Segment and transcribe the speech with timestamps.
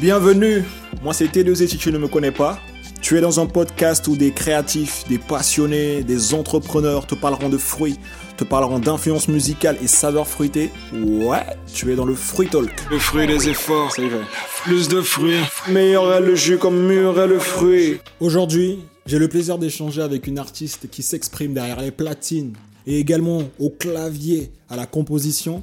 [0.00, 0.64] Bienvenue,
[1.02, 2.58] moi c'est T2 si tu ne me connais pas.
[3.00, 7.56] Tu es dans un podcast où des créatifs, des passionnés, des entrepreneurs te parleront de
[7.56, 7.98] fruits,
[8.36, 10.70] te parleront d'influence musicale et saveurs fruitées.
[10.92, 12.70] Ouais, tu es dans le Fruit Talk.
[12.90, 14.24] Le fruit des efforts, c'est vrai.
[14.64, 15.40] Plus de fruits.
[15.68, 17.98] Meilleur est le jus comme mûr est le fruit.
[18.20, 22.54] Aujourd'hui, j'ai le plaisir d'échanger avec une artiste qui s'exprime derrière les platines
[22.86, 25.62] et également au clavier, à la composition.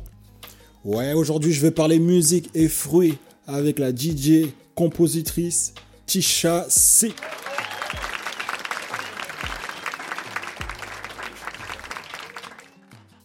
[0.83, 3.17] Ouais, aujourd'hui je vais parler musique et fruits
[3.47, 5.73] avec la DJ compositrice
[6.05, 7.13] Tisha C.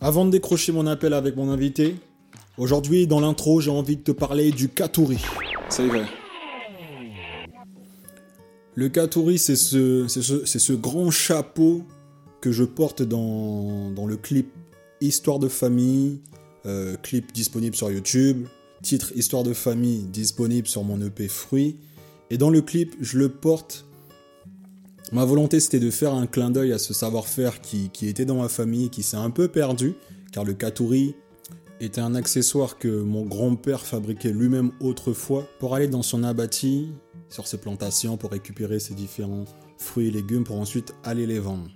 [0.01, 1.97] Avant de décrocher mon appel avec mon invité,
[2.57, 5.23] aujourd'hui dans l'intro j'ai envie de te parler du Katuri.
[5.69, 6.05] C'est vrai.
[8.75, 11.83] Le Katuri c'est ce, c'est ce, ce grand chapeau
[12.41, 14.49] que je porte dans, dans le clip
[15.01, 16.21] Histoire de famille,
[16.65, 18.47] euh, clip disponible sur YouTube,
[18.83, 21.79] titre Histoire de famille disponible sur mon EP Fruits.
[22.31, 23.87] Et dans le clip, je le porte.
[25.13, 28.37] Ma volonté, c'était de faire un clin d'œil à ce savoir-faire qui, qui, était dans
[28.37, 29.95] ma famille, qui s'est un peu perdu,
[30.33, 31.15] car le katuri
[31.81, 36.93] était un accessoire que mon grand-père fabriquait lui-même autrefois pour aller dans son abattis,
[37.29, 39.45] sur ses plantations, pour récupérer ses différents
[39.79, 41.69] fruits et légumes, pour ensuite aller les vendre.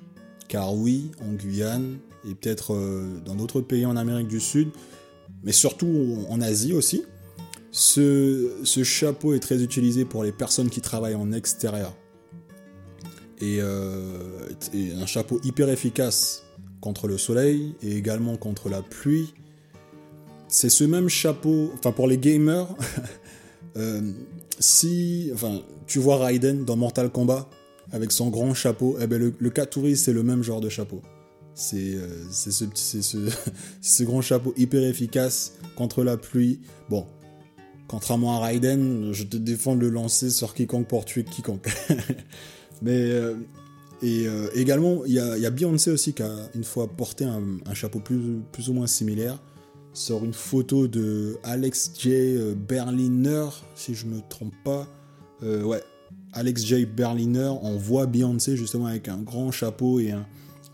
[0.48, 4.70] Car oui, en Guyane, et peut-être euh, dans d'autres pays en Amérique du Sud,
[5.46, 7.04] mais surtout en Asie aussi,
[7.70, 11.94] ce, ce, chapeau est très utilisé pour les personnes qui travaillent en extérieur.
[13.40, 16.42] Et, euh, et, un chapeau hyper efficace
[16.80, 19.34] contre le soleil et également contre la pluie.
[20.48, 22.68] C'est ce même chapeau, enfin pour les gamers,
[23.76, 24.00] euh,
[24.58, 27.48] si, enfin, tu vois Raiden dans Mortal Kombat
[27.92, 31.02] avec son grand chapeau, eh ben le, le c'est le même genre de chapeau.
[31.56, 33.30] C'est euh, ce, ce,
[33.80, 36.60] ce grand chapeau hyper efficace contre la pluie.
[36.90, 37.06] Bon,
[37.88, 41.68] Contrairement à Raiden, je te défends de le lancer sur quiconque pour tuer quiconque.
[42.82, 43.34] Mais euh,
[44.02, 48.00] et euh, également, il y, a Beyoncé aussi qui a une fois porté un, chapeau
[48.00, 49.40] plus, plus ou moins similaire
[49.94, 52.36] sur une photo de Alex J.
[52.68, 54.86] Berliner, si je me trompe pas.
[55.40, 55.82] Ouais,
[56.34, 56.84] Alex J.
[56.84, 60.26] Berliner, on voit Beyoncé justement avec un grand chapeau et un,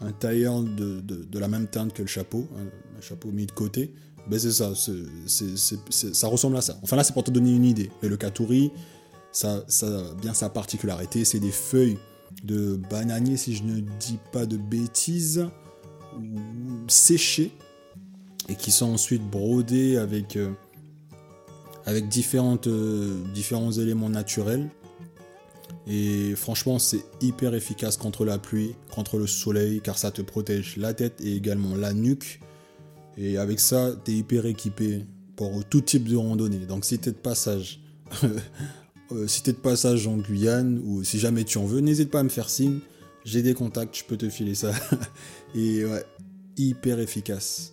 [0.03, 3.93] un tailleur de, de, la même teinte que le chapeau, un, chapeau mis de côté.
[4.29, 6.79] Ben c'est ça, ça ressemble à ça.
[6.83, 7.91] Enfin là, c'est pour te donner une idée.
[8.03, 8.71] Mais le katuri,
[9.33, 11.99] ça, ça a bien sa particularité, c'est des feuilles
[12.45, 15.47] de bananier, si je ne dis pas de bêtises,
[16.89, 17.51] séchées,
[18.49, 20.53] et qui sont ensuite brodées avec, euh,
[21.87, 24.69] avec différentes, euh, différents éléments naturels.
[25.87, 30.77] Et franchement, c'est hyper efficace contre la pluie, contre le soleil, car ça te protège
[30.77, 32.41] la tête et également la nuque.
[33.17, 35.05] Et avec ça, tu es hyper équipé
[35.37, 36.67] pour tout type de randonnée.
[36.67, 37.81] Donc si tu es de passage,
[39.27, 42.21] si tu es de passage en Guyane ou si jamais tu en veux, n'hésite pas
[42.21, 42.79] à me faire signe.
[43.25, 44.73] J'ai des contacts, je peux te filer ça.
[45.55, 46.05] Et ouais,
[46.57, 47.73] hyper efficace.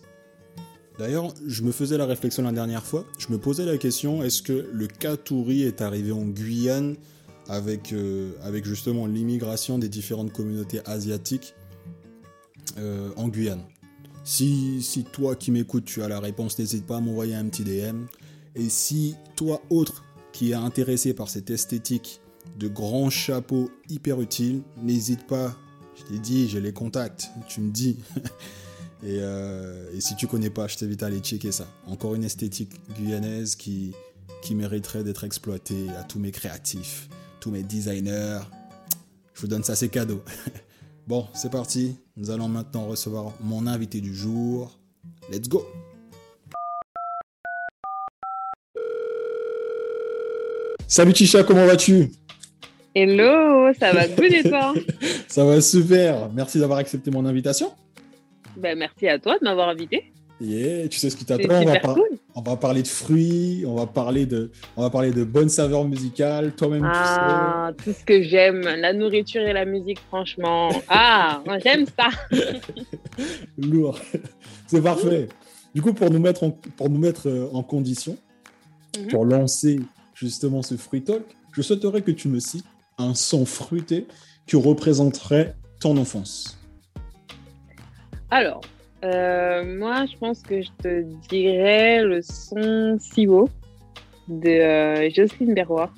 [0.98, 3.06] D'ailleurs, je me faisais la réflexion la dernière fois.
[3.18, 6.96] Je me posais la question est-ce que le Katuri est arrivé en Guyane
[7.50, 11.54] avec, euh, avec justement l'immigration des différentes communautés asiatiques
[12.78, 13.64] euh, en Guyane
[14.24, 18.04] si, toi qui m'écoutes, tu as la réponse, n'hésite pas à m'envoyer un petit DM.
[18.54, 22.20] Et si toi, autre, qui est intéressé par cette esthétique
[22.58, 25.56] de grands chapeaux hyper utiles, n'hésite pas.
[25.96, 27.98] Je t'ai dit, j'ai les contacts, tu me dis.
[29.02, 31.66] et, euh, et, si tu connais pas, je t'invite à aller checker ça.
[31.86, 33.94] Encore une esthétique guyanaise qui
[34.50, 37.08] mériterait d'être exploitée à tous mes créatifs,
[37.40, 38.40] tous mes designers.
[39.34, 40.22] Je vous donne ça, c'est cadeau.
[41.06, 41.96] Bon, c'est parti.
[42.16, 44.78] Nous allons maintenant recevoir mon invité du jour.
[45.28, 45.66] Let's go
[50.86, 52.12] Salut Tisha, comment vas-tu?
[52.94, 54.72] Hello, ça va good et toi?
[55.28, 56.28] Ça va super.
[56.32, 57.72] Merci d'avoir accepté mon invitation.
[58.56, 60.12] Ben, merci à toi de m'avoir invité.
[60.40, 61.48] Yeah, tu sais ce qui t'attend.
[61.50, 62.08] On, va cool.
[62.34, 65.84] on va parler de fruits, on va parler de, on va parler de bonnes saveurs
[65.84, 66.52] musicales.
[66.54, 67.90] Toi-même, ah, tu sais.
[67.92, 70.70] tout ce que j'aime, la nourriture et la musique, franchement.
[70.88, 72.08] Ah, j'aime ça.
[73.58, 73.98] Lourd.
[74.66, 75.28] C'est parfait.
[75.74, 79.10] Du coup, pour nous mettre en, pour nous mettre euh, en condition, mm -hmm.
[79.10, 79.80] pour lancer
[80.14, 81.22] justement ce fruit talk,
[81.52, 82.66] je souhaiterais que tu me cites
[82.96, 84.06] un son fruité
[84.46, 86.58] qui représenterait ton enfance.
[88.30, 88.60] Alors,
[89.04, 93.48] euh, moi, je pense que je te dirais le son Siwo
[94.28, 95.92] de euh, Jocelyne Berroir.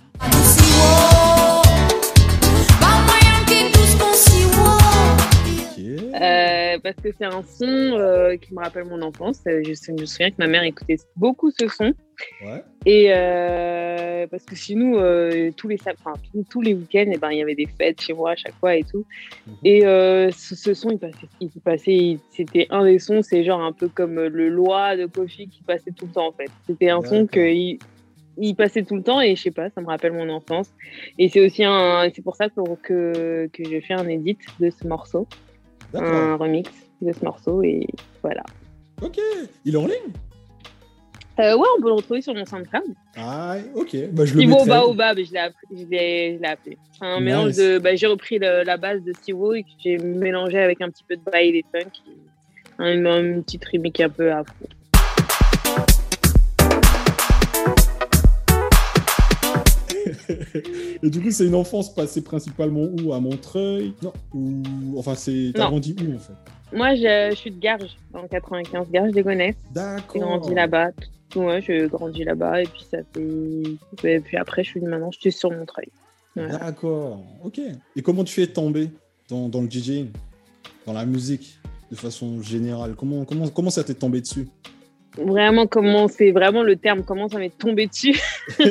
[6.15, 9.41] Euh, parce que c'est un son euh, qui me rappelle mon enfance.
[9.47, 11.93] Je, je, me souviens que ma mère écoutait beaucoup ce son.
[12.45, 12.63] Ouais.
[12.87, 16.15] Et, euh, parce que chez nous, euh, tous les, enfin,
[16.51, 18.77] tous, les week-ends, eh ben, il y avait des fêtes chez moi à chaque fois
[18.77, 19.05] et tout.
[19.47, 19.55] Mhm.
[19.65, 23.61] Et euh, ce, ce son, il passait, il passait, c'était un des sons, c'est genre
[23.61, 26.51] un peu comme le Loi de Kofi qui passait tout le temps en fait.
[26.67, 27.79] C'était un son que il,
[28.39, 30.73] il passait tout le temps et je sais pas, ça me rappelle mon enfance.
[31.19, 34.71] Et c'est aussi un, c'est pour ça que, que, que j'ai fait un edit de
[34.71, 35.27] ce morceau,
[35.95, 36.71] un remix
[37.01, 37.87] de ce morceau et
[38.23, 38.43] voilà.
[39.03, 39.19] Ok.
[39.65, 40.13] Il est en ligne?
[41.41, 42.95] Euh, ouais, on peut le retrouver sur mon SoundCloud.
[43.17, 43.97] Ah, ok.
[44.13, 44.67] Bah, je le mettrai.
[44.69, 45.39] Baobab, je l'ai
[46.47, 46.77] appelé.
[46.99, 47.25] C'est un Nice.
[47.25, 47.79] mélange de.
[47.79, 51.05] Bah, j'ai repris le- la base de Siwo et que j'ai mélangé avec un petit
[51.09, 51.91] peu de bail et funk.
[52.79, 54.67] Un, un petit remix un peu afro.
[61.03, 63.13] Et du coup, c'est une enfance passée principalement où?
[63.13, 63.93] À Montreuil?
[64.03, 64.13] Non.
[64.35, 64.63] Ou...
[64.99, 65.53] Enfin, c'est...
[65.55, 66.33] T'as grandi où, en fait?
[66.77, 69.57] Moi, je, je suis de Garges, le 95, Garges des Gonesse.
[69.69, 70.21] J'ai D'accord.
[70.23, 70.89] grandi là-bas.
[71.35, 74.15] Ouais, j'ai grandi là-bas et puis ça fait.
[74.15, 75.89] Et puis après, je suis maintenant, je suis sur Montreuil.
[76.37, 76.59] Voilà.
[76.59, 77.23] D'accord.
[77.45, 77.61] Ok.
[77.97, 78.91] Et comment tu es tombé
[79.29, 80.11] dans, dans le DJing
[80.87, 81.59] Dans la musique
[81.91, 84.49] De façon générale Comment, comment, comment ça t'est tombé dessus?
[85.17, 88.19] Vraiment, comment c'est vraiment le terme, comment ça m'est tombé dessus?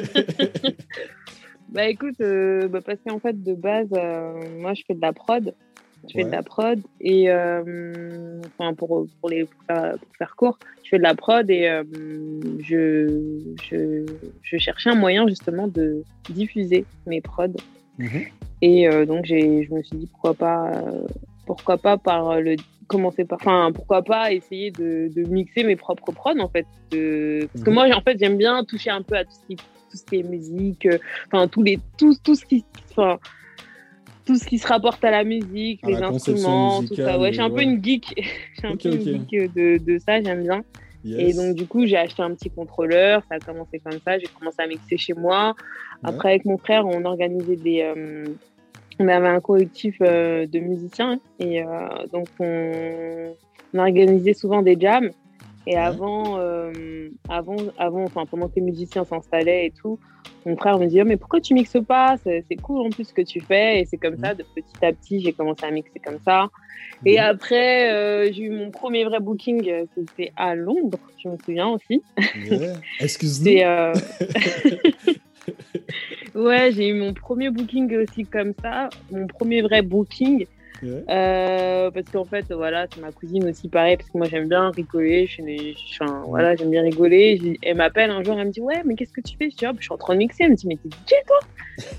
[1.72, 5.14] Bah écoute, euh, bah, parce qu'en fait de base, euh, moi je fais de la
[5.14, 5.56] prod,
[6.08, 10.36] je fais de la prod et euh, enfin pour pour les pour faire, pour faire
[10.36, 11.84] court, je fais de la prod et euh,
[12.60, 17.48] je, je je cherchais un moyen justement de diffuser mes prods
[17.98, 18.22] Mhm.
[18.62, 21.08] et euh, donc j'ai je me suis dit pourquoi pas euh,
[21.46, 22.58] pourquoi pas par le
[22.88, 27.48] commencer par enfin pourquoi pas essayer de, de mixer mes propres prods en fait de-
[27.54, 27.76] parce que Mhm.
[27.76, 30.16] moi en fait j'aime bien toucher un peu à tout ce qui tout ce qui
[30.20, 30.98] est musique euh,
[31.28, 33.20] enfin tous les tout, tout ce qui enfin
[34.26, 37.30] tout ce qui se rapporte à la musique À les la instruments tout ça ouais
[37.30, 37.64] je suis un peu ouais.
[37.64, 38.14] une geek
[38.54, 40.64] je suis un Ok, peu une geek de, de ça j'aime bien
[41.04, 41.20] Yes.
[41.20, 43.24] et donc, du coup, j'ai acheté un petit contrôleur.
[43.28, 44.20] Ça a commencé comme ça.
[44.20, 45.56] J'ai commencé à mixer chez moi.
[46.04, 47.82] Après, avec mon frère, on organisait des.
[47.82, 48.26] euh,
[49.00, 51.20] on avait un collectif euh, de musiciens.
[51.40, 51.68] Et euh,
[52.14, 53.34] donc, on,
[53.74, 55.10] on organisait souvent des jams.
[55.68, 60.00] Et avant, euh, avant, avant, enfin, pendant que les musiciens s'installaient et tout,
[60.46, 62.16] mon frère me dit Oh, Mais pourquoi tu mixes pas?
[62.24, 63.80] C'est cool en plus ce que tu fais.
[63.82, 64.20] Et c'est comme Mhm.
[64.22, 66.50] ça, de petit à petit, j'ai commencé à mixer comme ça.
[67.06, 67.26] Et Mhm.
[67.26, 72.04] après, euh, j'ai eu mon premier vrai booking, c'était à Londres, je me souviens aussi.
[72.36, 72.80] Yeah.
[73.00, 73.58] Excuse-nous.
[73.62, 73.94] Euh,
[76.36, 80.46] ouais, j'ai eu mon premier booking aussi comme ça, mon premier vrai booking.
[81.10, 84.72] Euh, parce qu'en fait, voilà, c'est ma cousine aussi, pareil, parce que moi j'aime bien
[84.72, 85.28] rigoler.
[85.28, 87.60] Je suis, une- je suis un- voilà, j'aime bien rigoler.
[87.64, 89.50] Elle m'appelle un jour, elle me dit Ouais, mais qu'est-ce que tu fais?
[89.50, 90.44] Je dis Ah, bah, Je suis en train de mixer.
[90.44, 91.38] Elle me dit Mais t'es DJ toi?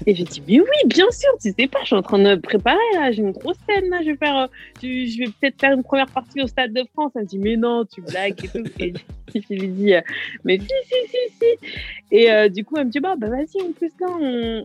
[0.07, 2.35] Et j'ai dit Mais oui, bien sûr, tu sais pas, je suis en train de
[2.37, 4.47] préparer là, j'ai une grosse scène euh,
[4.83, 7.13] je vais peut-être faire une première partie au Stade de France.
[7.15, 8.65] Elle me dit Mais non, tu blagues et tout.
[8.79, 8.93] Et
[9.35, 10.01] je lui dis euh,
[10.45, 11.69] Mais si, si, si, si.
[12.11, 14.09] Et euh, du coup, elle me dit Bah, bah vas-y, en plus là,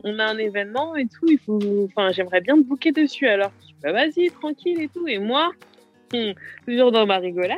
[0.04, 1.40] on, a un événement et tout, il
[2.12, 3.52] j'aimerais bien te booker dessus alors.
[3.62, 5.08] Je dis, bah vas-y, tranquille et tout.
[5.08, 5.52] Et moi,
[6.14, 6.34] hum,
[6.66, 7.58] toujours dans ma rigolade,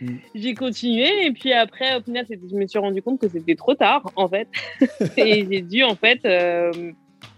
[0.00, 0.16] Mm.
[0.34, 1.26] j'ai continué.
[1.26, 4.28] Et puis après, au final, je me suis rendu compte que c'était trop tard, en
[4.28, 4.48] fait.
[5.16, 6.70] et j'ai dû, en fait, euh,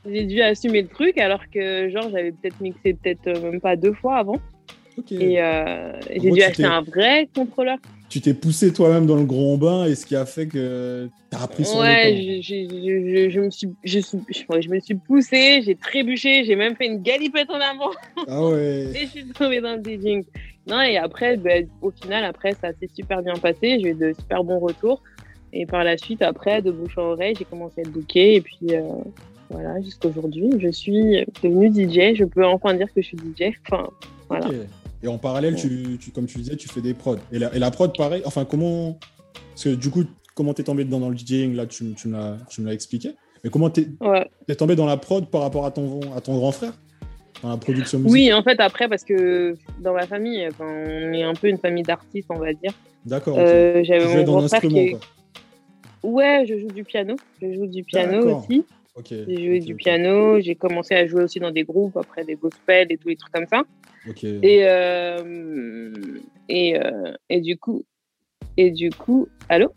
[0.06, 3.76] j'ai dû assumer le truc alors que, genre, j'avais peut-être mixé peut-être euh, même pas
[3.76, 4.36] deux fois avant.
[5.10, 7.78] Et euh, j'ai dû tu acheter un vrai contrôleur.
[8.08, 11.42] Tu t'es poussé toi-même dans le grand bain et ce qui a fait que t'as
[11.42, 16.56] appris sur Ouais, je, je, me suis, je, je, me suis poussée, j'ai trébuché, j'ai
[16.56, 17.90] même fait une galipette en avant.
[18.26, 18.86] Ah ouais.
[18.94, 20.24] Et je suis tombée dans le DJing.
[20.68, 23.78] Non, et après, ben, au final, après, ça s'est super bien passé.
[23.80, 25.02] J'ai eu de super bons retours.
[25.52, 28.34] Et par la suite, après, de bouche en oreille, j'ai commencé à être booker.
[28.34, 28.82] Et puis, euh,
[29.48, 32.16] voilà, jusqu'à aujourd'hui, je suis devenue DJ.
[32.16, 33.54] Je peux enfin dire que je suis DJ.
[33.66, 33.88] Enfin,
[34.28, 34.48] voilà.
[35.02, 37.16] Et en parallèle, tu, tu- comme tu disais, tu fais des prods.
[37.32, 38.22] Et la, et la prod, pareil.
[38.24, 38.98] Enfin, comment.
[39.50, 42.14] Parce que du coup, comment t'es tombé dedans dans le DJing Là, tu, tu me
[42.14, 43.10] l'as tu me l'as expliqué.
[43.44, 44.28] Mais comment t'es Ouais.
[44.46, 46.72] t'es tombé dans la prod par rapport à ton, à ton grand frère?
[47.42, 48.12] Dans la production musicale?
[48.12, 51.58] Oui, en fait, après, parce que dans ma famille, enfin, on est un peu une
[51.58, 52.72] famille d'artistes, on va dire.
[53.06, 53.36] D'accord.
[53.38, 53.44] ok.
[53.44, 55.00] Euh, Tu J'avais mon dans grand frère l'instrument, qui quoi.
[56.02, 57.14] Ouais, je joue du piano.
[57.40, 58.44] Je joue du piano D'accord.
[58.50, 58.64] aussi.
[58.98, 59.06] Ok.
[59.10, 60.40] J'ai joué du piano.
[60.40, 63.32] J'ai commencé à jouer aussi dans des groupes, après des gospels et tous les trucs
[63.32, 63.62] comme ça.
[64.42, 67.84] Et, euh, et, euh, et du coup,
[68.56, 69.72] et du coup, allô?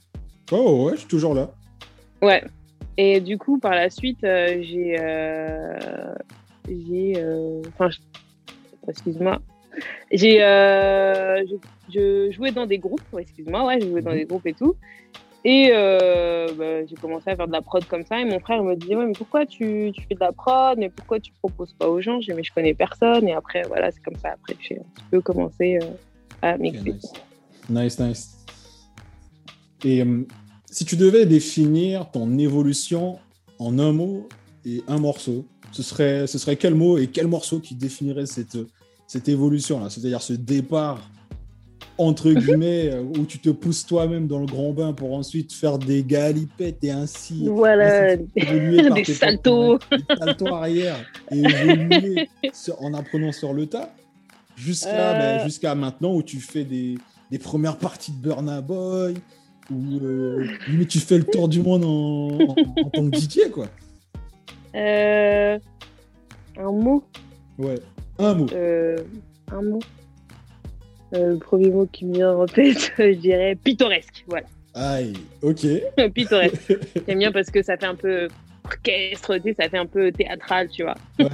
[0.52, 1.52] Oh, ouais, je suis toujours là.
[2.22, 2.44] Ouais.
[2.98, 4.98] Et du coup, par la suite, euh, j'ai,
[6.68, 7.24] j'ai,
[7.70, 7.90] enfin,
[8.88, 9.40] excuse-moi,
[10.12, 11.56] j'ai, je,
[11.90, 14.18] je jouais dans des groupes, excuse-moi, ouais, je jouais dans Mhm.
[14.18, 14.76] des groupes et tout.
[15.44, 18.20] Et euh, bah, j'ai commencé à faire de la prod comme ça.
[18.22, 20.78] Et mon frère me disait, ouais, mais pourquoi tu, tu fais de la prod?
[20.78, 22.22] Mais pourquoi tu proposes pas aux gens?
[22.22, 23.28] J'ai mais je connais personne.
[23.28, 24.30] Et après, voilà, c'est comme ça.
[24.34, 25.86] Après, j'ai un petit peu commencé euh,
[26.42, 26.94] à mixer.
[26.94, 27.14] nice.
[27.70, 28.38] Nice, nice.
[29.84, 30.28] Et euh,
[30.70, 33.18] si tu devais définir ton évolution
[33.58, 34.30] en un mot
[34.64, 38.58] et un morceau, ce serait, ce serait quel mot et quel morceau qui définirait cette,
[39.08, 39.90] cette évolution-là?
[39.90, 41.10] C'est-à-dire ce départ,
[42.02, 45.78] entre guillemets, euh, où tu te pousses toi-même dans le grand bain pour ensuite faire
[45.78, 47.46] des galipettes et ainsi.
[47.48, 49.78] Voilà, des saltos.
[49.92, 50.98] Des saltos arrière
[51.32, 52.30] et évoluer
[52.80, 53.94] en apprenant sur le tas.
[54.56, 55.38] Jusqu'à Euh.
[55.38, 56.96] ben, jusqu'à maintenant où tu fais des,
[57.32, 59.16] des premières parties de Burna Boy,
[59.72, 62.56] où euh, limite tu fais le tour du monde en, en-
[62.86, 63.68] en tant que DJ, quoi.
[64.76, 65.58] Euh,
[66.58, 67.04] un mot.
[67.58, 67.76] Ouais,
[68.20, 68.46] un mot.
[69.52, 69.80] un mot.
[71.14, 74.24] Euh, le premier mot qui me vient en tête, je dirais pittoresque.
[74.28, 75.66] Voilà, Aïe, ok.
[76.14, 76.74] pittoresque.
[77.08, 78.28] J'aime bien parce que ça fait un peu
[78.64, 80.96] orchestre, ça fait un peu théâtral, tu vois.
[81.20, 81.26] Ouais,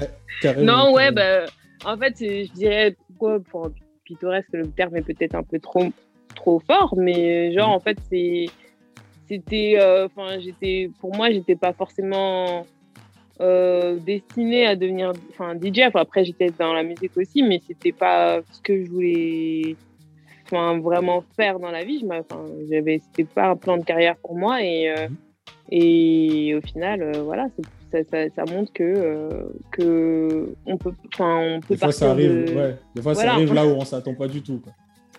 [0.41, 0.85] carrément.
[0.85, 1.45] Non, ouais, bah,
[1.85, 3.69] en fait, je dirais pourquoi pour
[4.05, 5.85] pittoresque, le terme est peut-être un peu trop,
[6.35, 7.75] trop fort, mais genre, Mhm.
[7.75, 8.45] en fait, c'est,
[9.27, 12.65] c'était, euh, enfin, j'étais, pour moi, j'étais pas forcément
[13.41, 15.81] euh, destinée à devenir, enfin, DJ.
[15.87, 19.75] Enfin, après, j'étais dans la musique aussi, mais c'était pas ce que je voulais,
[20.45, 22.03] enfin, vraiment faire dans la vie.
[22.09, 25.15] Enfin, j'avais, c'était pas un plan de carrière pour moi et euh, Mhm.
[25.71, 27.47] et au final, euh, voilà,
[27.91, 29.29] ça, ça, ça montre que, euh,
[29.71, 32.75] que on peut, enfin, on peut Des fois, ça arrive, de- ouais.
[32.95, 33.29] Des fois, Voilà.
[33.31, 34.59] ça arrive là où on s'attend pas du tout.
[34.63, 34.73] Quoi.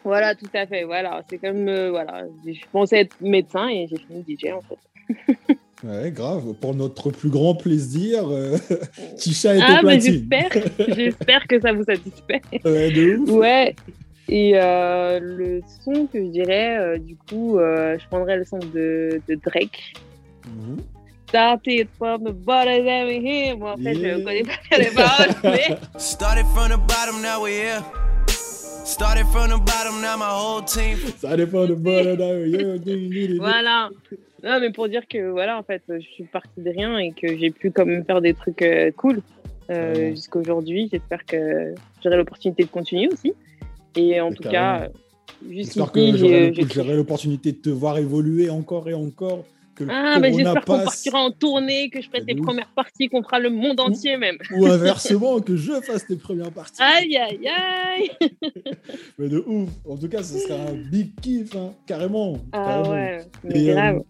[0.04, 0.84] Voilà, tout à fait.
[0.84, 5.34] Voilà, c'est comme, euh, voilà, je pensais être médecin et j'ai fini DJ en fait.
[5.84, 6.54] Ouais, grave.
[6.60, 8.56] Pour notre plus grand plaisir, euh,
[9.16, 10.50] Tisha est Ah, au bah j'espère,
[10.88, 12.40] j'espère que ça vous satisfait.
[12.64, 13.30] Ouais, de ouf.
[13.30, 13.76] Ouais.
[14.28, 18.58] Et euh, le son que je dirais, euh, du coup, euh, je prendrais le son
[18.58, 19.92] de, de Drake.
[20.46, 20.78] Mhm.
[21.28, 23.54] Started from the bottom of here.
[23.54, 24.18] Bon, en fait, Yeah.
[24.18, 28.07] je connais pas les paroles, mais Started from the bottom, now we're here.
[28.88, 30.96] Started from the bottom, now my whole team.
[31.18, 32.02] Ça dépend de bon.
[32.46, 33.36] Yo, ding, ding, ding.
[33.38, 33.90] voilà.
[34.42, 37.36] Non, mais pour dire que, voilà, en fait, je suis partie de rien et que
[37.36, 39.20] j'ai pu quand même faire des trucs euh, cool
[39.70, 40.10] euh, Ouais.
[40.12, 40.88] jusqu'à aujourd'hui.
[40.90, 43.34] J'espère que j'aurai l'opportunité de continuer aussi.
[43.96, 44.78] Et en tout carrément.
[44.80, 44.88] cas, euh,
[45.50, 49.44] J'espère que jusqu'ici, j'ai- j'aurai l'opportunité de te voir évoluer encore et encore.
[49.78, 52.34] Que le Ah, mais corona j'espère qu'on partira en tournée, que je ferai De tes
[52.34, 54.36] premières parties, qu'on fera le monde entier même.
[54.56, 56.82] Ou inversement, que je fasse tes premières parties.
[56.82, 58.10] Aïe, aïe, aïe.
[59.18, 59.68] Mais de ouf.
[59.88, 62.38] En tout cas, ce sera un big kiff, hein, carrément.
[62.52, 62.90] Ah carrément.
[62.90, 64.02] ouais, mais Et, euh, grave.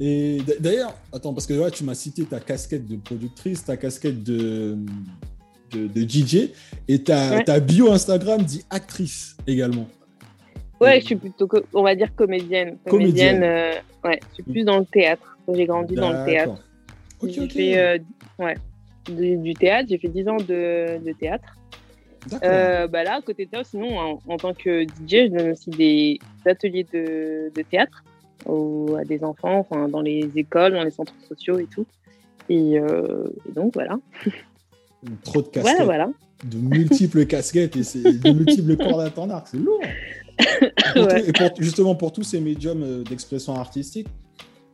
[0.00, 4.22] Et d'ailleurs, attends, parce que là, tu m'as cité ta casquette de productrice, ta casquette
[4.22, 4.76] de,
[5.72, 6.50] de, de DJ,
[6.88, 7.44] et ta, Ouais.
[7.44, 9.88] ta bio Instagram dit actrice également.
[10.80, 12.76] Ouais, je suis plutôt, on va dire comédienne.
[12.86, 13.40] Comédienne.
[13.40, 15.36] Comédienne, euh, ouais, je suis plus dans le théâtre.
[15.52, 16.52] J'ai grandi dans le théâtre.
[16.52, 16.62] D'accord.
[17.22, 17.52] Ok, j'ai ok.
[17.52, 17.98] fait euh,
[18.38, 18.54] ouais,
[19.10, 21.56] du, du théâtre, j'ai fait 10 ans de, de théâtre.
[22.42, 25.50] Euh, bah là, à côté de ça, sinon, en, en tant que DJ, je donne
[25.52, 28.02] aussi des ateliers de, de théâtre
[28.44, 31.86] aux- à des enfants, enfin, dans les écoles, dans les centres sociaux et tout.
[32.48, 33.96] Et, euh, et donc, voilà.
[35.24, 36.08] Trop de casquettes, Voilà, voilà.
[36.44, 39.80] de multiples casquettes et de multiples cordes à ton arc, c'est lourd.
[40.38, 40.44] Et
[40.94, 41.22] pour Ouais.
[41.22, 44.06] tout- et pour- justement, pour tous ces médiums euh, d'expression artistique,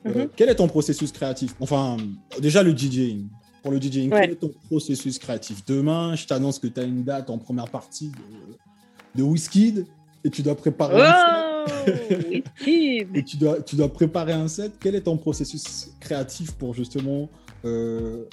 [0.06, 0.28] euh, Mhm.
[0.36, 1.54] quel est ton processus créatif?
[1.60, 1.96] Enfin,
[2.40, 3.28] déjà le DJing.
[3.62, 4.22] Pour le DJing, Ouais.
[4.22, 5.64] quel est ton processus créatif?
[5.66, 9.86] Demain, je t'annonce que tu as une date en première partie de, de Wizkid
[10.24, 12.44] et tu dois préparer un set.
[12.46, 14.72] Oh, Et tu dois, tu dois préparer un set.
[14.80, 17.28] Quel est ton processus créatif pour justement
[17.64, 18.24] euh,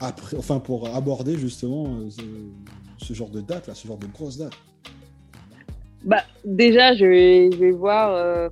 [0.00, 4.08] après, enfin pour aborder justement euh, ce, ce genre de date là, ce genre de
[4.08, 4.52] grosse date
[6.04, 8.12] Bah, déjà, je vais, je vais voir.
[8.14, 8.48] euh,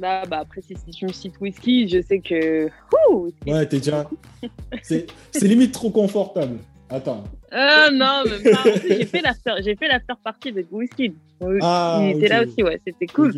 [0.00, 2.68] là, bah, après, si, si tu me cites whisky, je sais que.
[3.10, 3.30] Ouh.
[3.46, 4.08] Ouais, t'es déjà.
[4.82, 5.06] C'est
[5.42, 6.58] limite trop confortable.
[6.90, 7.24] Attends.
[7.50, 8.64] Ah non, même pas.
[8.86, 11.14] J'ai fait l'after, fait l'after party avec whisky.
[11.62, 12.30] Ah, Il était ok.
[12.30, 13.32] là aussi, ouais, c'était cool.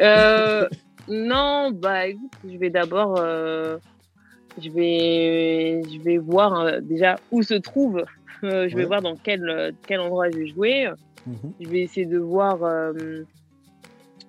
[0.00, 0.68] Euh,
[1.08, 3.78] non, bah écoute, je vais d'abord, euh,
[4.62, 8.04] je vais, je vais voir euh, déjà où se trouve.
[8.44, 8.84] euh, je vais Ouais.
[8.86, 10.88] voir dans quel, euh, quel endroit je vais jouer.
[11.26, 11.52] Mhm.
[11.60, 12.92] Je vais essayer de voir, euh,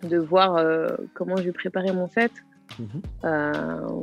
[0.04, 2.32] de voir euh, comment je vais préparer mon set.
[2.80, 3.02] Mhm.
[3.26, 4.02] euh,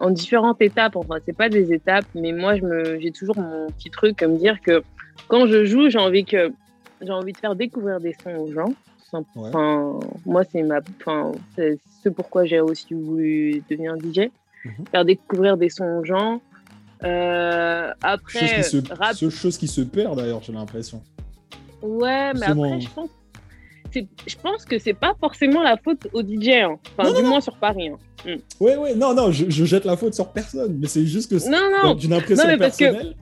[0.00, 0.96] en différentes étapes.
[0.96, 2.54] Enfin, c'est pas des étapes, mais moi,
[2.98, 4.82] j'ai toujours mon petit truc à me dire que
[5.28, 6.52] quand je joue, j'ai envie que,
[7.00, 8.74] j'ai envie de faire découvrir des sons aux gens.
[9.12, 9.22] Ouais.
[9.36, 14.30] Enfin, moi, c'est ma, enfin, ce pourquoi j'ai aussi voulu devenir DJ,
[14.64, 14.86] Mhm.
[14.90, 16.40] faire découvrir des sons aux gens.
[17.04, 21.02] Euh, Chose après, qui se, rap, chose qui se perd d'ailleurs, j'ai l'impression.
[21.82, 23.10] Ouais, mais après, je pense,
[24.26, 26.48] je pense que c'est pas forcément la faute au DJ.
[26.62, 26.76] hein.
[26.96, 27.88] Enfin, Non, du non, moins sur Paris.
[27.88, 27.98] hein.
[28.60, 31.38] Ouais, ouais, non, non, je, je jette la faute sur personne, mais c'est juste que
[31.38, 33.16] c'est- Non, non, d'une impression Non, mais parce que- personnelle.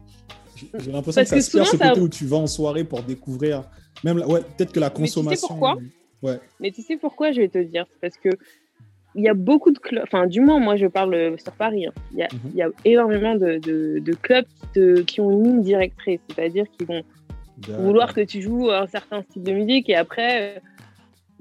[0.57, 2.26] J'ai j'ai l'impression que parce ça que se perd ce souvent, ça- côté où tu
[2.26, 3.64] vas en soirée pour découvrir.
[4.05, 5.49] Même, la- ouais, peut-être que la Mais tu sais consommation.
[5.49, 5.76] pourquoi?
[6.23, 6.38] Ouais.
[6.61, 7.87] Mais tu sais pourquoi je vais te dire?
[8.02, 8.29] Parce que
[9.17, 11.87] il y a beaucoup de clubs, enfin, du moins, moi, je parle euh, sur Paris.
[11.87, 11.93] hein.
[12.12, 12.38] Il y, a, Mhm.
[12.52, 16.21] il y a énormément de, de- de clubs qui, te- qui ont une ligne directrice,
[16.29, 17.02] c'est-à-dire qu'ils vont
[17.83, 20.61] vouloir que tu joues un certain style de musique et après, euh,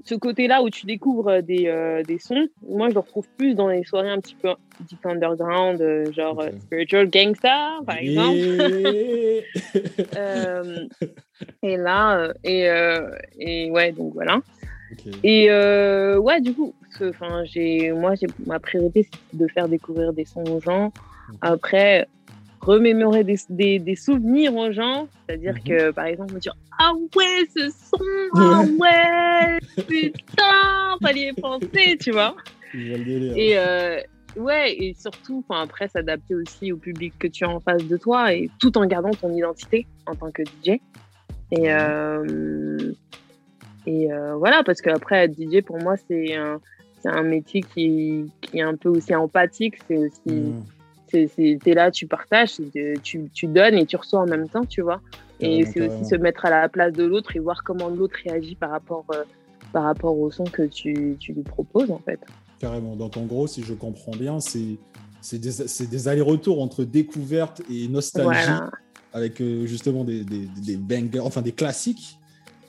[0.04, 3.68] ce côté-là où tu découvres des, euh, des sons, moi, je le retrouve plus dans
[3.68, 4.48] les soirées un petit peu
[4.80, 8.36] deep underground, euh, genre euh, Spiritual Gangsta, par exemple.
[8.38, 9.44] Et-
[10.16, 10.86] Euh,
[11.62, 13.08] et là, euh, et, euh,
[13.38, 14.40] et ouais, donc voilà.
[15.22, 16.74] Et euh, ouais, du coup,
[17.20, 17.92] moi, j'ai,
[18.46, 20.92] ma priorité, c'est de faire découvrir des sons aux gens.
[21.42, 22.08] Après,
[22.60, 25.08] remémorer des, des, des souvenirs aux gens.
[25.26, 25.64] C'est-à dire Mhm.
[25.64, 27.98] que, par exemple, me dire Ah ouais, ce son,
[28.36, 32.34] ah ouais, putain, fallait y penser, tu vois.
[32.74, 33.34] Délire.
[33.36, 34.00] Et euh,
[34.36, 38.32] ouais, et surtout, après, s'adapter aussi au public que tu as en face de toi
[38.32, 40.80] et tout en gardant ton identité en tant que DJ.
[41.52, 42.92] Et, euh,
[43.86, 46.60] et euh, voilà, parce qu'après, être DJ, pour moi, c'est un,
[47.00, 49.76] c'est un métier qui, qui est un peu aussi empathique.
[49.88, 50.64] C'est aussi, Mm.
[51.10, 52.56] T'es là, tu partages,
[53.02, 55.00] tu, tu donnes et tu reçois en même temps, tu vois.
[55.40, 58.54] Et c'est aussi se mettre à la place de l'autre et voir comment l'autre réagit
[58.56, 59.24] par rapport, euh,
[59.72, 62.20] par rapport au son que tu, tu lui proposes, en fait.
[62.58, 62.94] Carrément.
[62.94, 64.76] Donc, en gros, si je comprends bien, c'est
[65.32, 68.70] des, des allers-retours entre découverte et nostalgie Voilà.
[69.14, 72.18] avec euh, justement des, des, des bangers, enfin des classiques.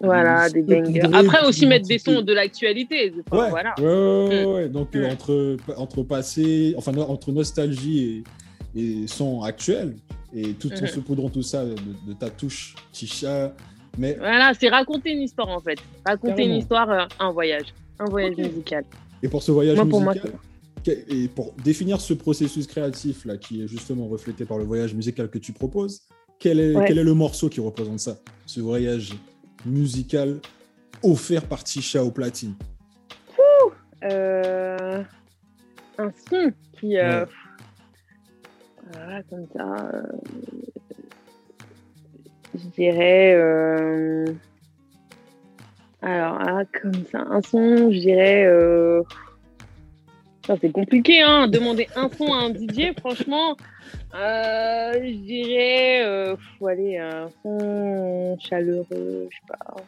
[0.04, 1.02] Voilà, des bangers.
[1.14, 3.14] Après pour aussi mettre des sons de l'actualité.
[3.32, 3.74] Enfin, Ouais, voilà.
[3.80, 4.70] ouais, ouais, ouais, ouais.
[4.70, 8.24] Donc, euh, entre, entre passé, enfin, entre nostalgie
[8.76, 9.96] et, et son actuel,
[10.34, 11.76] et tout en saupoudrant tout ça de,
[12.08, 13.54] de ta touche chicha.
[13.98, 15.78] Mais Voilà, c'est raconter une histoire en fait.
[16.06, 16.54] Raconter Carrément.
[16.54, 17.66] une histoire, euh, un voyage.
[18.00, 18.86] Un voyage musical.
[19.22, 20.32] Et pour ce voyage Moi, pour moi, musical,
[20.86, 24.94] que- et pour définir ce processus créatif là, qui est justement reflété par le voyage
[24.96, 26.02] musical que tu proposes,
[26.40, 26.86] quel est, Ouais.
[26.88, 28.18] quel est le morceau qui représente ça
[28.48, 29.12] Ce voyage
[29.66, 30.40] musical
[31.04, 32.54] offert par Tisha au platine.
[34.04, 35.04] Euh,
[35.98, 36.98] un son qui.
[36.98, 37.26] euh,
[38.94, 39.24] Ouais.
[39.30, 39.90] Comme ça.
[39.94, 40.04] euh,
[42.56, 43.34] Je dirais.
[43.36, 44.26] euh,
[46.02, 48.46] Alors, ah, comme ça, un son, je dirais.
[50.48, 53.56] Ça, C'est compliqué, hein, demander un son à un DJ, franchement.
[54.16, 56.04] euh, je dirais.
[56.06, 56.36] Euh...
[56.58, 59.86] Faut aller un son chaleureux, je sais pas.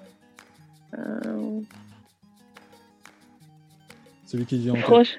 [0.98, 1.60] Euh,
[4.26, 5.16] Celui qui vient en proche.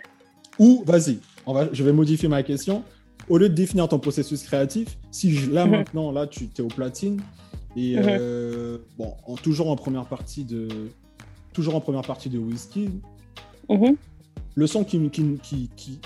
[0.58, 2.82] Ou, vas-y, va, je vais modifier ma question.
[3.28, 5.70] Au lieu de définir ton processus créatif, si je- là Mhm.
[5.72, 7.20] maintenant, là, tu es au platine,
[7.76, 8.04] et Mhm.
[8.06, 10.68] euh, bon, en- toujours en première partie de,
[11.52, 12.90] toujours en première partie de Whisky,
[13.68, 13.96] Mhm.
[14.54, 16.00] Le son qui, qui, qui, qui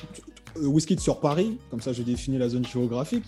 [0.56, 3.24] euh, Whisky sur Paris, comme ça je définis la zone géographique,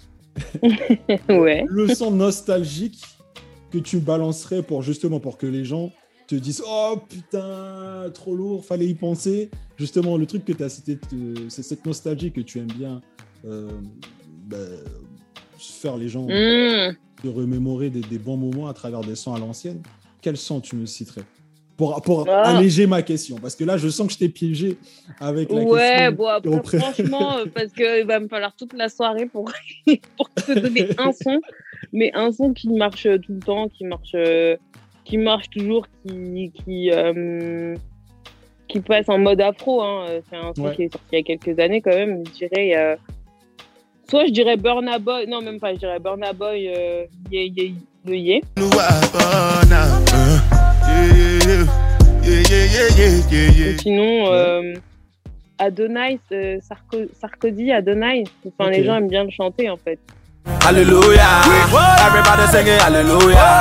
[1.29, 1.65] Ouais.
[1.69, 3.03] le son nostalgique
[3.71, 5.93] que tu balancerais pour justement pour que les gens
[6.27, 10.69] te disent oh putain trop lourd fallait y penser justement le truc que tu as
[10.69, 10.99] cité
[11.49, 13.01] c'est cette nostalgie que tu aimes bien
[13.45, 13.69] euh,
[14.47, 14.57] bah,
[15.59, 16.97] faire les gens Mmh.
[17.25, 19.83] de remémorer des, des bons moments à travers des sons à l'ancienne
[20.23, 21.25] quel son tu me citerais?
[21.81, 22.43] Pour, pour Ah.
[22.59, 24.77] alléger ma question parce que là je sens que je t'ai piégé
[25.19, 28.75] avec la Ouais, question bon, après, auprès- franchement, euh, parce qu'il va me falloir toute
[28.75, 29.51] la soirée pour,
[30.19, 31.41] pour te donner un son,
[31.95, 34.57] mais un son qui marche tout le temps, qui marche, euh,
[35.07, 37.75] qui marche toujours, qui, qui, euh,
[38.69, 39.83] qui passe en mode afro.
[39.83, 40.05] Hein.
[40.11, 40.77] Euh, C'est un son Ouais.
[40.77, 42.23] qui est sorti il y a quelques années quand même.
[42.27, 42.97] Je dirais, euh,
[44.11, 47.73] soit je dirais Burna Boy, non, même pas, je dirais Burna Boy, euh, yeah, yeah,
[48.07, 48.41] yeah.
[53.83, 54.75] Sinon, euh,
[55.59, 58.25] Adonai, euh, Sarko- Sarkozy, Adonai.
[58.47, 59.99] Enfin, les gens aiment bien le chanter en fait.
[60.67, 61.43] Hallelujah.
[62.07, 63.61] Everybody singing hallelujah.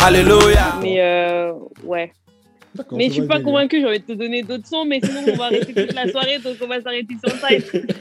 [0.00, 0.78] Hallelujah.
[0.82, 1.52] Mais euh,
[1.84, 2.12] ouais.
[2.92, 3.44] Mais je suis pas délire.
[3.44, 6.08] convaincue, j'ai envie de te donner d'autres sons, mais sinon on va arrêter toute la
[6.10, 7.58] soirée, donc on va s'arrêter sur ça et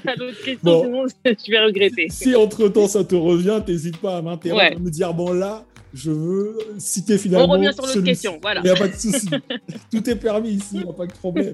[0.08, 0.84] à l'autre question, Bon.
[0.84, 1.06] sinon
[1.46, 2.08] je vais regretter.
[2.10, 4.74] Si entre temps ça te revient, t'hésites pas à m'interrompre, Ouais.
[4.76, 7.46] à me dire bon là, je veux citer finalement.
[7.54, 8.62] On revient sur l'autre question, voilà.
[8.62, 9.30] Il n'y a pas de souci.
[9.92, 11.54] Tout est permis ici, il n'y a pas de problème.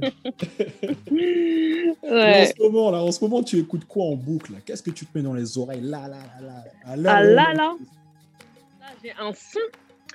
[2.03, 4.59] En ce moment là, en ce moment, tu écoutes quoi en boucle là?
[4.65, 5.81] Qu'est-ce que tu te mets dans les oreilles?
[5.81, 7.53] Là, là, là, là, Ah, là, Ah là là.
[7.53, 7.75] Là,
[9.03, 9.59] j'ai un son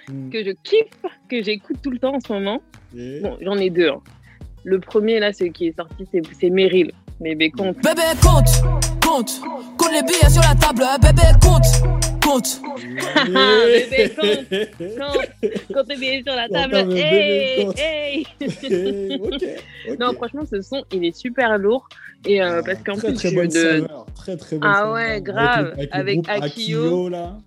[0.08, 0.30] Hmm.
[0.30, 0.88] que je kiffe,
[1.28, 2.60] que j'écoute tout le temps en ce moment.
[2.96, 3.88] Et- Bon, j'en ai deux.
[3.88, 4.00] hein.
[4.64, 6.90] Le premier, là, celui qui est sorti, c'est c'est Meryl.
[7.20, 7.76] Mais mais compte.
[7.76, 8.48] Bébé, compte,
[9.00, 9.40] compte,
[9.78, 11.62] compte les billets sur la table, bébé, compte,
[12.22, 12.60] compte.
[13.26, 16.92] Bébé, compte, compte, compte les billets sur la Compte, table.
[16.96, 17.78] Hey, compte.
[17.78, 18.26] hey.
[19.20, 19.98] ok.
[19.98, 21.88] Non, franchement, ce son, il est super lourd.
[22.24, 24.70] Et euh, Ah, parce qu'en très, plus, très je- bonne de saveur, très très bonne
[24.70, 24.92] Ah saveur.
[24.94, 25.74] ouais, Avec le- grave.
[25.90, 26.44] Avec, Akio.
[26.84, 27.38] Akio là.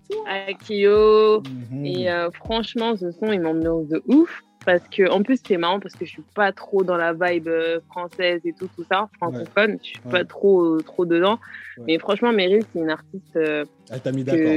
[0.48, 1.40] Akio.
[1.70, 1.86] Mhm.
[1.86, 4.42] Et euh, franchement, ce son, il m'ambiance de ouf.
[4.66, 7.46] Parce que, en plus, c'est marrant parce que je suis pas trop dans la vibe
[7.46, 9.78] euh, française et tout, tout ça, francophone.
[9.80, 10.10] Je suis Ouais.
[10.10, 11.38] pas trop, trop dedans.
[11.78, 11.84] Ouais.
[11.86, 14.52] Mais franchement, Meryl, c'est une artiste euh, Elle t'a mis d'accord.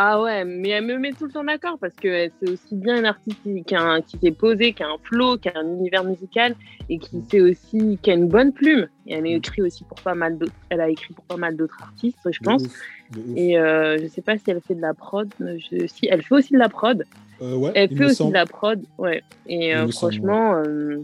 [0.00, 3.00] Ah ouais, mais elle me met tout le temps d'accord parce que c'est aussi bien
[3.00, 6.04] une artiste qui, un- qui s'est posée, qui a un flow, qui a un univers
[6.04, 6.54] musical
[6.88, 8.86] et qui sait aussi, qui a une bonne plume.
[9.08, 11.56] Et elle a écrit aussi pour pas mal d'autres, elle a écrit pour pas mal
[11.56, 12.62] d'autres artistes, je De pense.
[12.62, 12.80] ouf,
[13.10, 13.26] de ouf.
[13.36, 15.28] Et euh, je sais pas si elle fait de la prod.
[15.40, 15.88] mais Je...
[15.88, 17.04] Si, elle fait aussi de la prod.
[17.42, 18.30] Euh, ouais, Elle fait aussi semble.
[18.30, 19.22] de la prod, ouais.
[19.46, 20.98] Et euh, me semble, franchement, euh,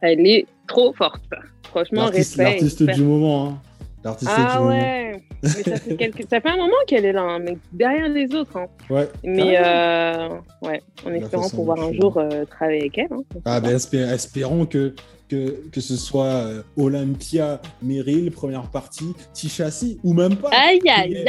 [0.00, 1.22] elle est trop forte.
[1.64, 2.44] Franchement, respect.
[2.44, 3.48] l'artiste du moment.
[3.48, 3.58] Hein.
[4.04, 6.24] L'artiste Ah ouais, mais ça fait, quelques...
[6.28, 8.56] ça fait un moment qu'elle est là, hein, mais derrière les autres.
[8.56, 8.66] hein.
[8.90, 9.08] Ouais.
[9.22, 10.34] Mais Carrément.
[10.62, 13.08] euh, ouais, en espérant pouvoir un jour euh, travailler avec elle.
[13.12, 13.22] hein.
[13.44, 14.94] Ah ben espé- espérons que,
[15.28, 20.50] que, que ce soit euh, Olympia, Meryl, première partie, Tichassi, ou même pas.
[20.50, 21.24] Aïe aïe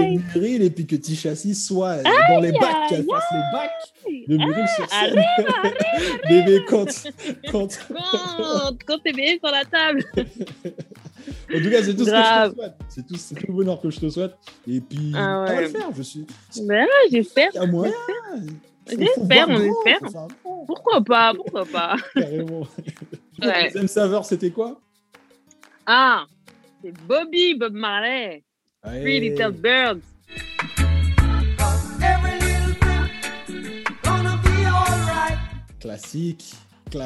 [0.00, 4.36] aïe Meryl et puis que Tichassi soit dans les bacs, qu'elle fasse les bacs de
[4.36, 5.22] Meryl sur scène.
[6.28, 6.84] Bébé, quand,
[7.52, 7.68] quand...
[7.88, 10.04] Quand, quand t'es bien sur la table.
[11.54, 12.72] En tout cas, c'est tout ce que je te souhaite.
[12.88, 14.34] C'est tout, c'est tout le bonheur que je te souhaite.
[14.66, 15.62] Et puis, Ah va ouais.
[15.62, 15.88] le faire.
[15.96, 16.26] Je suis.
[16.64, 17.50] Ben, j'espère.
[17.56, 17.92] A moyen.
[18.88, 20.00] J'espère, on espère.
[20.66, 21.96] Pourquoi pas, pourquoi pas.
[22.14, 22.66] Carrément.
[23.40, 23.66] Ouais.
[23.66, 24.80] Deuxième saveur, c'était quoi?
[25.86, 26.24] Ah,
[26.82, 28.42] c'est Bobby, Bob Marley.
[28.82, 29.20] Three Allez.
[29.20, 30.00] Little Birds.
[32.00, 32.38] Every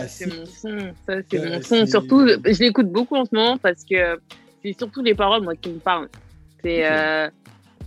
[0.08, 0.94] C'est mon son.
[1.06, 1.86] Ça, c'est mon son.
[1.86, 4.18] Surtout, je l'écoute beaucoup en ce moment parce que
[4.62, 6.08] c'est surtout les paroles, moi, qui me parlent.
[6.62, 7.28] C'est euh,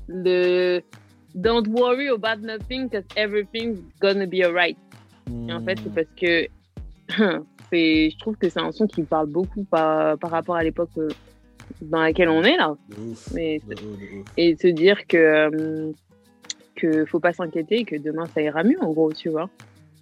[0.08, 0.81] le
[1.34, 4.77] Don't worry about nothing because everything's gonna be alright.
[5.47, 6.47] Et en fait, c'est parce que
[7.71, 10.63] c'est, je trouve que c'est un son qui me parle beaucoup par, par rapport à
[10.63, 11.10] l'époque euh,
[11.81, 12.75] dans laquelle on est là.
[12.89, 13.34] De ouf.
[13.34, 14.25] Mais, De ouf, de ouf.
[14.38, 15.91] et se dire que euh,
[16.75, 19.49] que faut pas s'inquiéter et que demain ça ira mieux en gros, tu vois.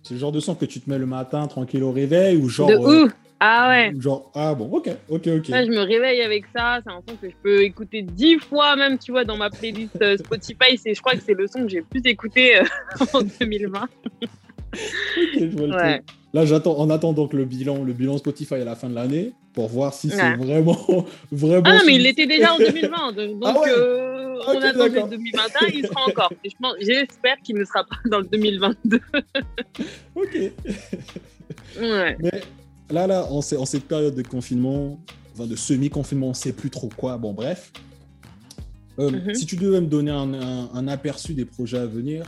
[0.03, 2.49] C'est le genre de son que tu te mets le matin tranquille au réveil ou
[2.49, 2.67] genre.
[2.67, 3.07] de euh.
[3.39, 3.93] Ah ouais.
[3.93, 5.47] ou genre ah bon ok ok ok.
[5.49, 6.79] Là, je me réveille avec ça.
[6.83, 10.01] C'est un son que je peux écouter dix fois, même, tu vois, dans ma playlist
[10.01, 10.77] euh, Spotify.
[10.77, 12.63] Je crois que c'est le son que j'ai le plus écouté euh,
[13.13, 13.89] en 2020.
[15.17, 15.93] Ok, je vois le Ouais.
[15.99, 16.09] truc.
[16.33, 19.33] Là j'attends on attend donc le bilan le bilan Spotify à la fin de l'année
[19.53, 21.61] pour voir si c'est vraiment vraiment.
[21.65, 23.11] Ah non, mais il l'était déjà en 2020.
[23.11, 23.69] de- Donc, Ah ouais.
[23.69, 25.67] euh, on attend le 2021.
[25.73, 26.33] Il sera encore.
[26.43, 28.99] Et je pense- j'espère qu'il ne sera pas dans le 2022.
[30.15, 30.37] Ok.
[31.79, 32.17] Ouais.
[32.19, 32.41] Mais
[32.89, 34.99] là, là, en, en cette période de confinement,
[35.33, 37.17] enfin de semi-confinement, on sait plus trop quoi.
[37.17, 37.71] Bon, bref.
[38.99, 39.33] Euh, Mhm.
[39.33, 42.25] Si tu devais me donner un, un- un aperçu des projets à venir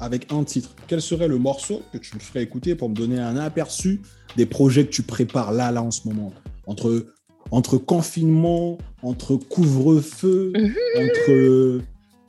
[0.00, 3.18] avec un titre, quel serait le morceau que tu me ferais écouter pour me donner
[3.20, 4.00] un aperçu
[4.36, 6.32] des projets que tu prépares là, là, en ce moment?
[6.66, 7.06] Entre,
[7.50, 10.52] entre confinement, entre couvre-feu,
[10.96, 11.80] entre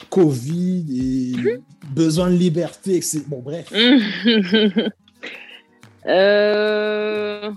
[0.09, 1.59] Covid et
[1.93, 2.97] besoin de liberté.
[2.97, 3.23] etc.
[3.27, 3.71] Bon, bref.
[6.07, 7.51] euh...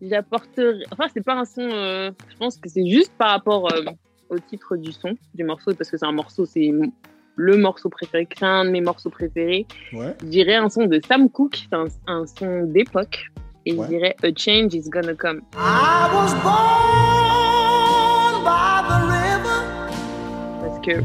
[0.00, 0.84] J'apporterai.
[0.92, 1.62] Enfin, c'est pas un son.
[1.62, 3.82] euh, Je pense que c'est juste par rapport euh,
[4.28, 6.70] au titre du son, du morceau, parce que c'est un morceau, c'est
[7.40, 9.64] le morceau préféré, c'est un de mes morceaux préférés.
[9.92, 10.12] Ouais.
[10.22, 13.26] Je dirais un son de Sam Cooke, c'est un, un son d'époque.
[13.64, 13.86] Et Ouais.
[13.86, 15.40] je dirais A Change is Gonna Come.
[15.54, 19.60] I was born by the river.
[20.62, 21.00] Parce que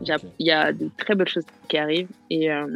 [0.00, 0.12] il y
[0.52, 2.08] a- y de très belles choses qui arrivent.
[2.30, 2.66] Et, euh,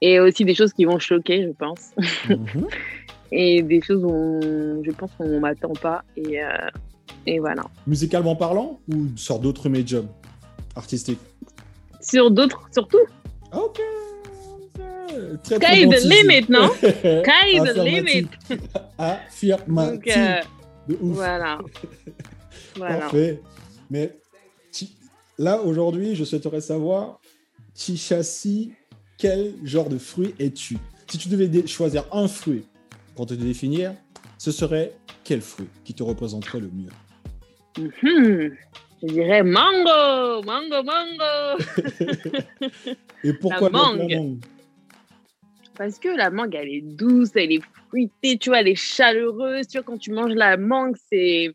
[0.00, 1.92] et aussi des choses qui vont choquer, je pense.
[2.28, 2.66] Mhm.
[3.32, 6.02] et des choses où on- je pense qu'on m'attend pas.
[6.16, 6.48] Et, euh,
[7.26, 7.62] et voilà.
[7.86, 10.08] Musicalement parlant ou sur d'autres médiums
[10.74, 11.20] artistiques?
[12.00, 12.98] Sur d'autres, surtout.
[13.52, 13.80] Ok.
[15.42, 18.28] Très Sky the limit, non Sky the limit.
[18.98, 19.94] Affirmatif.
[19.94, 20.40] Donc, euh,
[20.88, 21.14] De ouf.
[21.16, 21.58] voilà.
[22.76, 22.98] voilà.
[22.98, 23.40] Parfait.
[23.90, 24.16] Mais
[25.38, 27.20] là, aujourd'hui, je souhaiterais savoir,
[27.74, 28.72] Tichassi,
[29.18, 30.78] quel genre de fruit es-tu?
[31.08, 32.64] Si tu devais choisir un fruit
[33.16, 33.94] pour te définir,
[34.38, 34.92] ce serait
[35.24, 36.90] quel fruit qui te représenterait le mieux?
[37.78, 38.56] Mhm.
[39.02, 41.62] Je dirais mango, mango, mango.
[43.24, 44.14] Et pourquoi La donc la mangue.
[44.16, 44.38] mangue
[45.78, 49.66] Parce que la mangue, elle est douce, elle est fruitée, tu vois, elle est chaleureuse.
[49.66, 51.54] Tu vois, quand tu manges la mangue, c'est.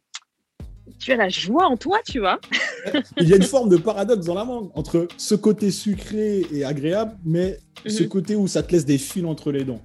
[1.00, 2.40] Tu as la joie en toi, tu vois.
[3.20, 6.64] Il y a une forme de paradoxe dans la mangue entre ce côté sucré et
[6.64, 8.10] agréable, mais ce Mhm.
[8.10, 9.82] côté où ça te laisse des fils entre les dents.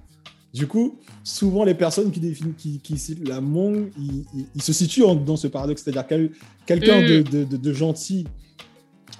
[0.53, 4.61] Du coup, souvent les personnes qui définissent qui, qui citent la mangue, ils, ils- ils
[4.61, 6.31] se situent en- dans ce paradoxe, c'est-à-dire quel-
[6.65, 7.07] quelqu'un Mhm.
[7.07, 8.27] de, de- de- de gentil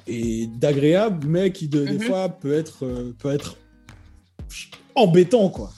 [0.08, 2.02] et d'agréable, mais qui de- des Mhm.
[2.02, 3.56] fois peut être, euh, peut être
[4.96, 5.72] embêtant, quoi.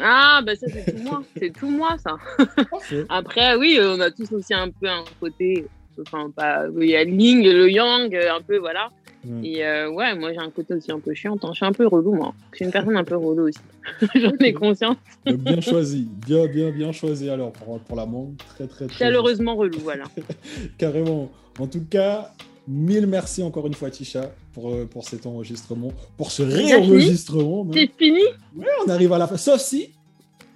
[0.00, 1.22] Ah, bah ça, c'est tout moi.
[1.36, 2.16] C'est tout moi, ça.
[3.08, 5.64] Après, oui, on a tous aussi un peu un côté.
[6.00, 6.66] Enfin, pas.
[6.80, 8.90] Il y a le yin, le yang, un peu, voilà.
[9.28, 9.48] Ouais.
[9.48, 11.36] Et euh, ouais, moi j'ai un côté aussi un peu chiant.
[11.42, 12.34] Je suis un peu relou, moi.
[12.52, 13.58] Je suis une personne un peu relou aussi.
[14.14, 14.96] J'en ai conscience.
[15.26, 18.34] Donc, bien choisi, bien, bien, bien choisi alors pour, pour l'amende.
[18.54, 18.96] Très, très, très.
[18.96, 20.04] Chaleureusement relou, voilà.
[20.78, 21.30] Carrément.
[21.58, 22.32] En tout cas,
[22.66, 27.66] mille merci encore une fois, Tisha, pour, euh, pour cet enregistrement, pour ce réenregistrement.
[27.72, 28.22] C'est fini
[28.56, 29.36] Ouais, on arrive à la fin.
[29.36, 29.90] Sauf si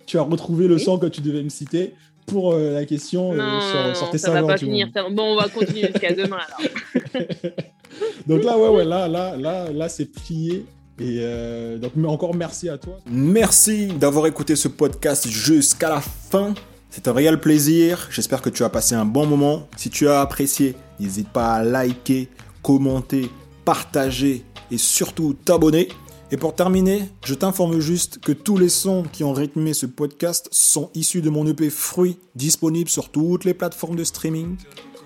[0.07, 0.81] tu as retrouvé le Oui.
[0.81, 1.95] son que tu devais me citer
[2.27, 4.89] pour euh, la question euh, Non, sur, sur tes ça va pas finir.
[5.11, 7.25] Bon, on va continuer jusqu'à demain alors.
[8.27, 10.65] Donc là, ouais, ouais, là, là, là, là, c'est plié.
[10.99, 12.99] Et euh, donc, mais encore merci à toi.
[13.11, 16.55] Merci d'avoir écouté ce podcast jusqu'à la fin.
[16.91, 18.09] C'est un réel plaisir.
[18.11, 19.67] J'espère que tu as passé un bon moment.
[19.77, 22.29] Si tu as apprécié, n'hésite pas à liker,
[22.63, 23.31] commenter,
[23.65, 25.89] partager et surtout t'abonner.
[26.33, 30.49] Et pour terminer, je t'informe juste que tous les sons qui ont rythmé ce podcast
[30.51, 34.57] sont issus de mon EP Fruit, disponible sur toutes les plateformes de streaming.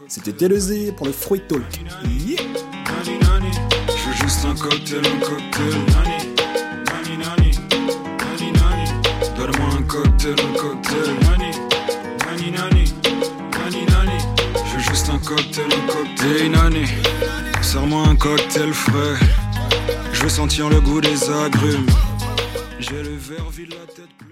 [0.06, 1.62] C'était TLZ pour le Fruit Talk.
[18.08, 19.45] Un cocktail frais.
[20.26, 21.86] Veux sentir le goût des agrumes.
[22.80, 24.25] J'ai le verre vide, la tête.